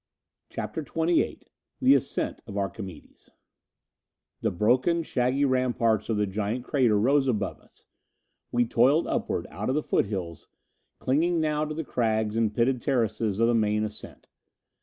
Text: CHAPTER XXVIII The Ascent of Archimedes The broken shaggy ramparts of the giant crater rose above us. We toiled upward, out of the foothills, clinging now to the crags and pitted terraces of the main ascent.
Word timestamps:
CHAPTER 0.49 0.81
XXVIII 0.81 1.41
The 1.79 1.93
Ascent 1.93 2.41
of 2.47 2.57
Archimedes 2.57 3.29
The 4.39 4.49
broken 4.49 5.03
shaggy 5.03 5.45
ramparts 5.45 6.09
of 6.09 6.17
the 6.17 6.25
giant 6.25 6.65
crater 6.65 6.97
rose 6.99 7.27
above 7.27 7.59
us. 7.59 7.85
We 8.51 8.65
toiled 8.65 9.05
upward, 9.05 9.45
out 9.51 9.69
of 9.69 9.75
the 9.75 9.83
foothills, 9.83 10.47
clinging 10.97 11.39
now 11.39 11.65
to 11.65 11.75
the 11.75 11.83
crags 11.85 12.35
and 12.35 12.51
pitted 12.51 12.81
terraces 12.81 13.39
of 13.39 13.45
the 13.45 13.53
main 13.53 13.83
ascent. 13.83 14.27